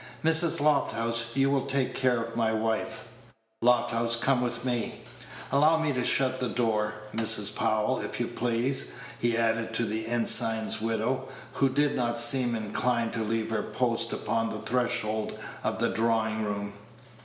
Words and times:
Mrs. 0.23 0.59
Lofthouse, 0.59 1.35
you 1.35 1.51
will 1.51 1.67
take 1.67 1.93
care 1.93 2.19
of 2.19 2.35
my 2.35 2.51
wife. 2.51 3.03
Lofthouse, 3.63 4.19
come 4.19 4.41
with 4.41 4.65
me. 4.65 5.01
Allow 5.51 5.75
Page 5.77 5.93
125 5.93 5.95
me 5.95 6.01
to 6.01 6.07
shut 6.07 6.39
the 6.39 6.49
door, 6.49 6.93
Mrs. 7.13 7.55
Powell, 7.55 7.99
if 8.01 8.19
you 8.19 8.25
please," 8.25 8.93
he 9.19 9.37
added 9.37 9.75
to 9.75 9.85
the 9.85 10.07
ensign's 10.07 10.81
widow, 10.81 11.29
who 11.53 11.69
did 11.69 11.95
not 11.95 12.17
seem 12.17 12.55
inclined 12.55 13.13
to 13.13 13.23
leave 13.23 13.51
her 13.51 13.61
post 13.61 14.11
upon 14.11 14.49
the 14.49 14.57
threshold 14.65 15.37
of 15.63 15.77
the 15.77 15.89
drawing 15.89 16.43
room. 16.43 16.73